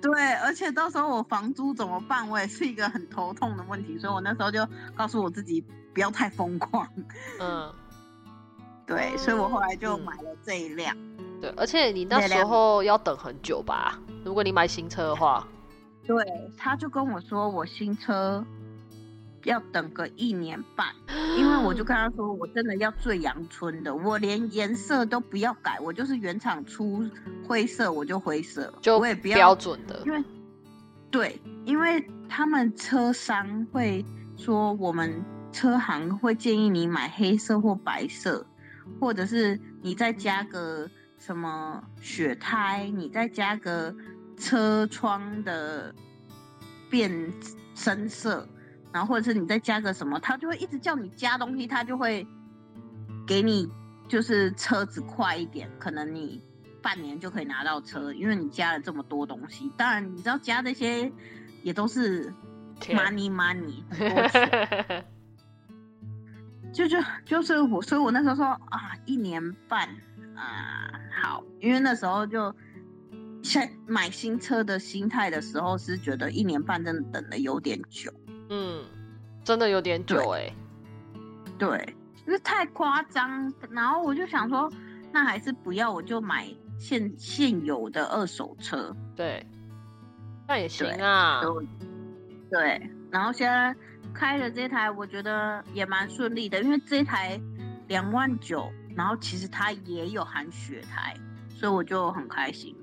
[0.02, 3.98] 对，而且到时候我房租怎么办，我也是一个很头痛的问题。
[3.98, 5.64] 所以我那时候就告诉我自己
[5.94, 6.86] 不要太疯狂。
[7.40, 7.72] 嗯，
[8.86, 10.96] 对，所以我后来就嗯买了这一辆。
[11.40, 13.98] 对，而且你那时候要等很久吧？
[14.24, 15.46] 如果你买新车的话，
[16.06, 18.44] 对，他就跟我说我新车
[19.44, 20.88] 要等个一年半。
[21.36, 27.04] 因为我就跟他说，我真的要最阳春的，我连颜色都不要改，我就是原厂出
[27.46, 30.24] 灰色我就灰色，就我也不要标要准的因，为
[31.10, 34.02] 对，因为他们车商会
[34.34, 38.46] 说，我们车行会建议你买黑色或白色，
[38.98, 40.88] 或者是你再加个
[41.18, 43.94] 什么雪胎，你再加个
[44.38, 45.94] 车窗的
[46.90, 47.32] 变
[47.74, 48.46] 深色，
[48.92, 52.26] 然后或者是你再加个什么，它就会一直叫你加东西，它就会
[53.26, 53.68] 给你
[54.08, 56.42] 就是车子快一点，可能你
[56.82, 59.72] 半年就可以拿到车，因为你加了这么多东西。
[59.76, 61.10] 当然，你知道加这些
[61.62, 62.32] 也都是
[62.80, 65.04] money money 很多钱，
[66.72, 69.88] 就就就是我，所以我那时候说啊，一年半
[70.36, 72.54] 啊，好，因为那时候就。
[73.46, 78.12] 现买新车的心态的时候，是觉得一年半真的等的有点久。
[78.50, 78.84] 嗯，
[79.44, 80.52] 真的有点久哎、
[81.56, 81.94] 对，
[82.26, 83.52] 就是太夸张。
[83.70, 84.68] 然后我就想说，
[85.12, 88.94] 那还是不要，我就买现现有的二手车。
[89.14, 89.46] 对，
[90.48, 91.62] 那也行啊，所以我
[92.50, 93.74] 对，然后现在
[94.12, 97.40] 开了这台，我觉得也蛮顺利的，因为这台
[97.86, 101.16] 两万九，然后其实它也有含雪胎，
[101.48, 102.76] 所以我就很开心，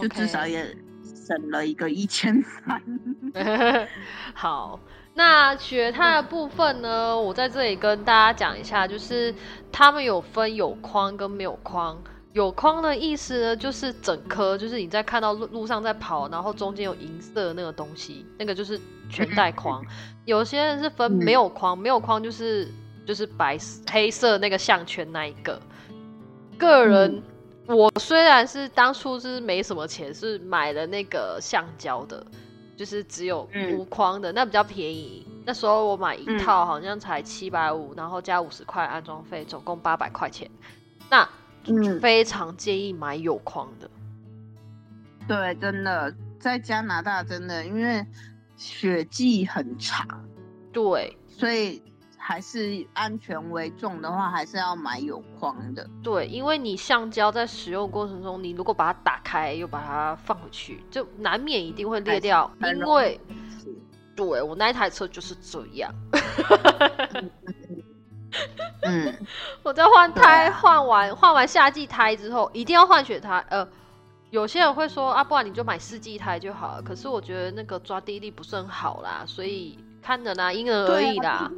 [0.00, 0.64] 就至少也
[1.04, 2.82] 省了一个一千三。
[4.34, 4.78] 好，
[5.14, 9.34] 那雪胎的部分呢，我在这里跟大家讲一下，就是
[9.70, 12.00] 他们有分有框跟没有框。
[12.32, 19.84] 有框的意思呢，就是整颗，就是你在看到路路上在跑，然后中间有银色的那个东西，那个就是全带框。
[20.24, 22.66] 有些人是分嗯没有框，没有框就是
[23.04, 25.60] 就是白色黑色那个项圈那一个。
[26.56, 27.22] 个人，
[27.66, 32.24] 我虽然是当初是没什么钱，是买了那个橡胶的，
[32.76, 35.26] 就是只有嗯无框的，那比较便宜。
[35.44, 40.50] 那时候我买一嗯套好像才七百五，然后加五十块安装费，总共八百块钱。
[41.10, 41.28] 那
[41.64, 43.90] 嗯，非常建议买有框的。
[45.28, 48.04] 对，真的在加拿大真的，因为
[48.56, 50.06] 雪季很长，
[50.72, 51.82] 对所以
[52.24, 55.84] 还是安全为重的话，还是要买有框的。
[56.04, 62.48] 对，因为你橡胶在使用过程中，你如果把它打开又把它放回去，就难免一定会裂掉。
[62.62, 63.20] 因为
[63.60, 63.74] 是
[64.14, 65.92] 对我那一台车就是这样。
[68.82, 69.12] 嗯，
[69.64, 73.44] 我在换胎，啊换完换完夏季胎之后，一定要换雪胎。
[73.50, 73.66] 呃，
[74.30, 76.82] 有些人会说啊，不然你就买四季胎就好了。
[76.82, 81.50] 可是我觉得那个抓地力不是很好啦，所以看人啦，因人而对异啦。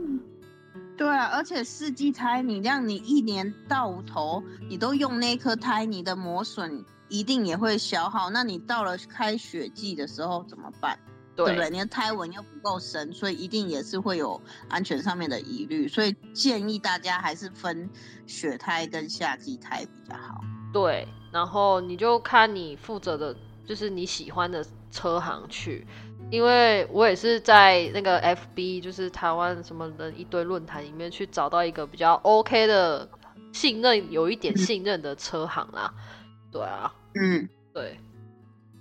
[0.97, 8.31] 对啊，而且四季胎，你让你一年到头你都用那颗胎，你的磨损一定也会消耗。
[8.31, 10.99] 那你到了开雪季的时候怎么办？
[11.37, 11.69] 对不对？
[11.69, 15.89] 你的胎纹又不够深，所以一定也是会有安全上面的疑虑。
[15.89, 17.91] 所以建议大家还是分
[18.25, 20.41] 雪胎跟夏季胎比较好。
[20.73, 23.37] 对，然后你就看你负责的，
[23.67, 25.85] 就是你喜欢的车行去。
[26.31, 33.09] 因为我也是在那个 FB，就是台湾什么的一堆论坛里面去找到一个比较 OK 的、
[33.53, 35.93] 信任有一点嗯信任的车行啦。
[36.51, 37.99] 对啊，嗯对。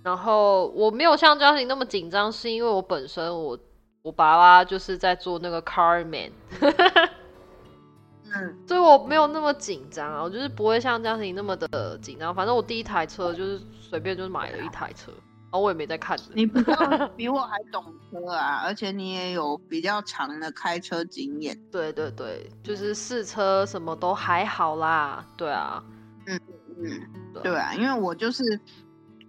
[0.02, 3.58] 然后我没有像嘉玲那么紧张，是因为我本身我
[4.02, 6.30] 我爸爸就是在做那个 Carman，
[6.60, 12.34] 嗯， 所以我没有那么紧张啊，我就是不会像嘉玲那么的紧张。
[12.34, 15.10] 反正我第一台车就是随便就买了一台车，
[15.58, 16.18] 我也没在看。
[16.34, 16.76] 你不要
[17.16, 21.58] 比我还懂车啊，而且你也有比较长的开车经验。
[21.70, 25.24] 对对对，就是试车什么都还好啦。
[25.36, 25.82] 对啊，
[26.26, 26.40] 嗯，
[26.78, 27.00] 嗯
[27.42, 28.42] 对啊，因为我就是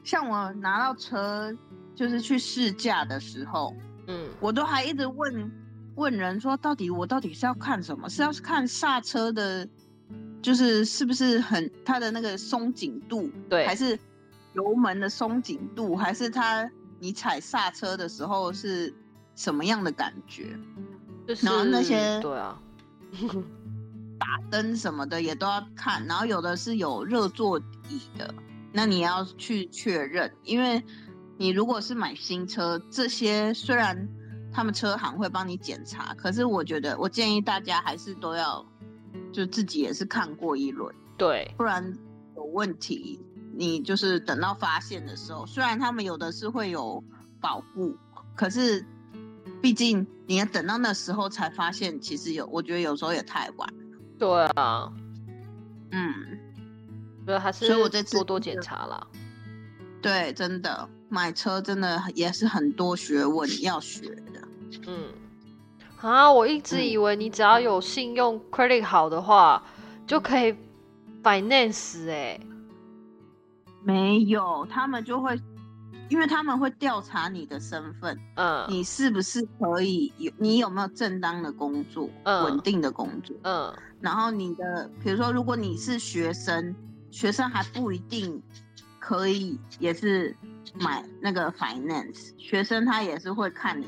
[0.03, 1.55] 像我拿到车，
[1.95, 3.75] 就是去试驾的时候，
[4.07, 5.51] 嗯，我都还一直问
[5.95, 8.09] 问人说，到底我到底是要看什么？
[8.09, 9.67] 是要看刹车的，
[10.41, 13.97] 就是是不是很它的那个松紧度，对，还是
[14.55, 18.93] 油门的松紧度，还是它你踩刹车的时候是
[19.35, 20.57] 什么样的感觉？
[21.27, 22.59] 就是然后那些对啊，
[24.19, 28.33] 打灯什么的也都要看，然后有的是有热座椅的，
[28.71, 30.83] 那你要去确认，因为
[31.37, 34.07] 你如果是买新车，这些虽然
[34.53, 38.65] 他们车行会帮你检查，可是我觉得我建议大家还是都要
[39.33, 41.93] 就自己也是看过一轮，对，不然
[42.35, 43.19] 有问题，
[43.57, 47.03] 你就是等到发现的时候，虽然他们有的是会有
[47.39, 47.95] 保护，
[48.35, 48.85] 可是
[49.61, 53.69] 毕竟你要等到那时候才发现，其实有我觉得有时候也太晚。
[54.17, 54.91] 对啊，
[55.91, 56.13] 嗯，
[57.25, 59.07] 所以还是所以我这次多多检查啦。
[60.01, 64.47] 对，真的买车真的也是很多学问要学的。
[64.87, 65.09] 嗯，
[65.99, 69.63] 啊，我一直嗯以为你只要有信用 credit 好的话，
[70.05, 70.55] 就可以
[71.23, 72.39] finance 哎、
[73.85, 75.39] 没有，他们就会，
[76.09, 83.35] 因为他们会调查你的身份，嗯你是不是可以有，你有没有正当的工作，嗯稳定的工作。
[83.43, 86.75] 嗯然后你的，比如说，如果你是学生，
[87.11, 88.41] 学生还不一定
[88.99, 90.35] 可以，也是
[90.79, 92.31] 买那个 finance。
[92.37, 93.87] 学生他也是会看你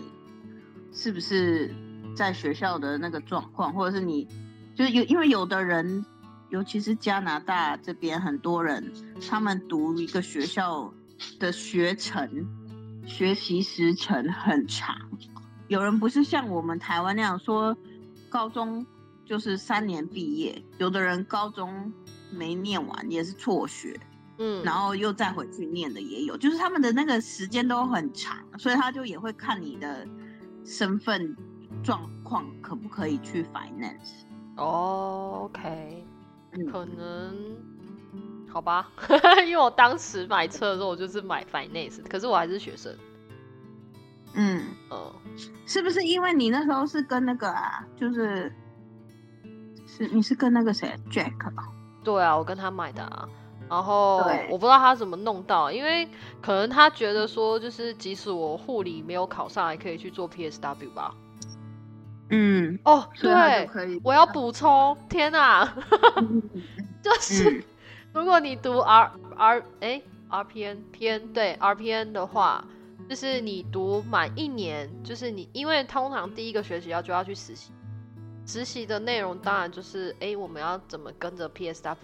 [0.91, 1.75] 是不是
[2.15, 4.27] 在学校的那个状况，或者是你
[4.75, 6.03] 就是有，因为有的人，
[6.49, 8.91] 尤其是加拿大这边很多人，
[9.29, 10.93] 他们读一个学校
[11.39, 12.47] 的学程，
[13.05, 14.95] 学习时程很长。
[15.67, 17.75] 有人不是像我们台湾那样说，
[18.29, 18.85] 高中
[19.25, 21.91] 就是三年毕业，有的人高中
[22.31, 23.99] 没念完也是辍学，
[24.37, 30.07] 嗯，然后又再回去念的也有，就是他们的那个时间都很长，所以他就也会看你的
[30.63, 31.35] 身份
[31.83, 34.23] 状况可不可以去 finance。
[34.55, 36.06] 哦，OK，嗯
[36.65, 37.55] 可能
[38.49, 38.89] 好吧，
[39.45, 42.95] 因为我当时买车的时候，我就是买 finance，可是我还是学生，
[44.33, 45.11] 嗯，嗯，
[45.65, 48.51] 是不是因为你那时候是跟那个啊，就是
[49.85, 51.67] 是你是跟那个谁 Jack 吧？
[52.03, 53.27] 对啊，我跟他买的啊。
[53.69, 56.07] 然后我不知道他怎么弄到，因为
[56.41, 61.13] 可能他觉得说，就是即使我护理没有考上，还可以去做 PSW 吧。
[62.29, 63.99] 嗯，哦，对，可以。
[64.03, 65.65] 我要补充，天哪，
[67.01, 67.63] 就是、嗯
[68.13, 72.65] 如果你读 R R 哎 RPN PN 对 RPN 的话，
[73.07, 77.71] 就是你读满一年，就是你因为通常第一个学期要就要去实习，
[78.47, 81.95] 实习的内容当然就是哎我们要怎么跟着 PSW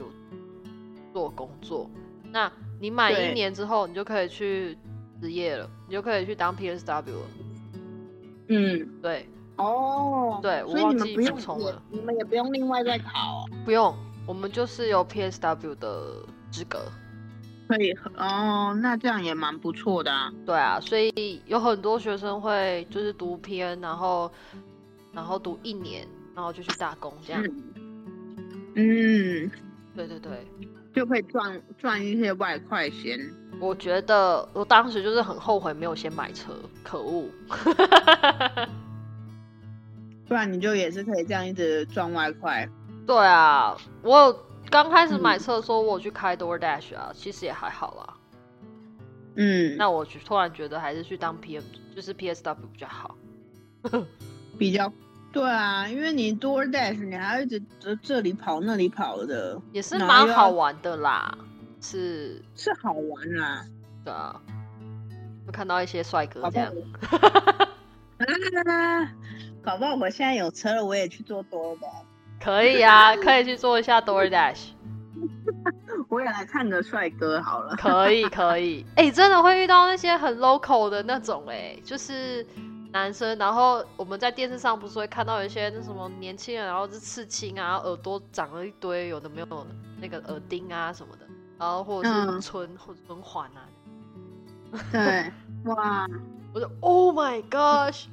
[1.14, 1.90] 做工作。
[2.32, 4.78] 那你满一年之后，你就可以去
[5.20, 7.28] 职业了，你就可以去当 PSW 了。
[8.50, 9.28] 嗯，对，
[9.58, 13.96] 哦，对我忘记补充了你们也不用另外再考哦，不用，
[14.28, 16.80] 我们就是有 PSW 的资格。
[17.68, 20.32] 可以哦，那这样也蛮不错的啊。
[20.46, 24.30] 对啊，所以有很多学生会就是读 PN，然后
[25.12, 27.42] 然后读一年，然后就去打工这样。
[27.44, 27.64] 嗯，
[28.76, 29.52] 嗯，
[29.96, 30.46] 对对对，
[30.94, 33.18] 就可以赚赚一些外快钱。
[33.62, 37.30] 我觉得我当时就是很后悔没有先买车，可恶。
[40.34, 42.68] 不然你就也是可以这样一直赚外快。
[43.06, 48.16] 对啊，我有刚开始买嗯车的时候，我去开 DoorDash 啊，其实也还好啦。
[49.36, 51.62] 嗯，那我就突然觉得还是去当 PM，
[51.96, 53.16] 就是 PSW 比较好。
[54.58, 54.92] 比较
[55.32, 61.38] 对啊，因为你 DoorDash 你还要一直这这里跑那里跑的，也是蛮好玩的啦，
[61.80, 63.64] 是，是好玩啦。
[64.04, 64.42] 对啊，
[65.46, 66.74] 会看到一些帅哥这样。
[68.66, 69.14] 啊，
[69.64, 72.04] 搞不好我现在有车了，我也去做 DoorDash，
[72.40, 74.72] 可以啊， 可以去做一下 DoorDash，
[76.10, 77.76] 我也来看个帅哥好了。
[77.78, 78.86] 可以 可以。
[78.96, 82.46] 哎、真的会遇到那些很 local 的那种、哎，就是
[82.92, 89.66] 男生，然后我们在电视上不是会看到有一些那什么年轻人，然后是刺青啊，耳朵长了一堆有的没有的
[90.02, 91.26] 那个耳钉啊什么的，
[91.58, 92.42] 然后或者是嗯。
[92.42, 93.64] 唇、或者唇环啊，
[94.92, 95.32] 对，
[95.64, 96.06] 哇，
[96.54, 98.06] 我说 Oh my gosh，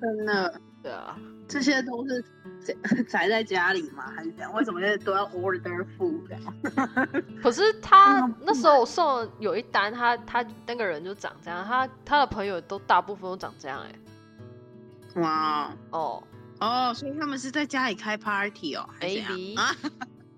[0.00, 1.16] 真的，对啊，
[1.48, 2.22] 这些都是
[2.64, 2.74] 宅
[3.08, 4.04] 宅 在家里吗？
[4.14, 4.52] 还是怎样？
[4.54, 7.08] 为什么都要 order food 啊？
[7.42, 16.22] 可是他嗯那时候我送了有一单，他他那个人就长这样，他他的朋友都大部分都长这样、哎，哇哦
[16.60, 19.74] 哦，所以他们是在家里开 party 哦还是怎样，maybe 啊？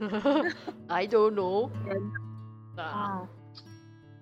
[0.89, 1.71] I don't know，
[2.77, 3.21] 啊，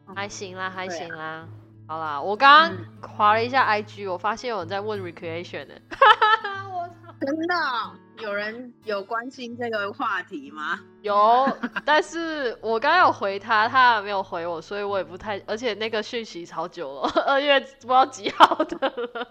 [0.07, 1.47] 哦还行啦，还行啦。
[1.89, 5.81] 好啦，我刚嗯刚划了一下 IG，我发现有人在问 recreation 的。
[6.71, 10.79] 我操，真的哦、有人有关心这个话题吗？
[11.01, 11.49] 有，
[11.87, 19.29] 但是我刚刚有回他，他还没有回我，所以我也不太，而且那个讯息超久了， 二月不知道几号的了。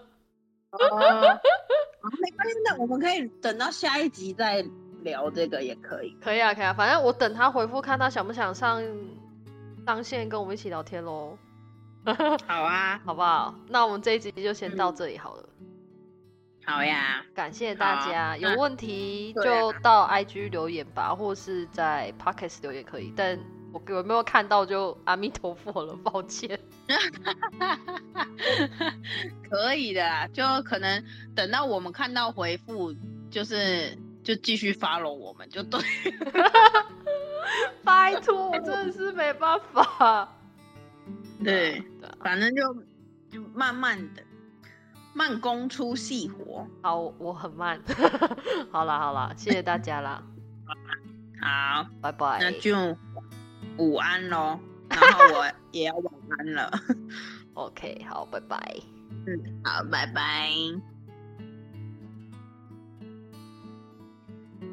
[0.72, 4.66] 哦，没关系，那我们可以等到下一集再
[5.02, 6.10] 聊这个也可以。
[6.20, 8.82] 可以啊，可以啊，反正我等他回复，看他想不想上
[9.86, 11.38] 上线跟我们一起聊天喽，
[12.46, 13.54] 好啊，好不好？
[13.68, 15.48] 那我们这一集就先到嗯这里好了。
[16.64, 23.12] 好呀，感谢大家，有那问题就啊到 IG 留言吧，或是在 Podcast 留言可以。
[23.16, 23.38] 但
[23.72, 26.58] 我有没有看到就阿弥陀佛了，抱歉。
[29.50, 32.94] 可以的啊，就可能等到我们看到回复，
[33.30, 35.80] 就是就继续 follow 我们就对。
[37.84, 40.28] 拜托，我真的是没办法。
[41.42, 42.74] 对，对啊反正就
[43.30, 44.22] 就慢慢的，
[45.14, 46.66] 慢工出细活。
[46.82, 47.80] 好，我很慢。
[48.70, 50.22] 好啦好啦，谢谢大家啦，
[51.40, 52.38] 好，拜拜。
[52.40, 52.96] 那就
[53.76, 54.58] 午安喽。
[54.88, 56.70] 然后我 也要晚安了。
[57.54, 58.58] OK，好，拜拜。
[59.26, 60.50] 嗯，好，拜拜。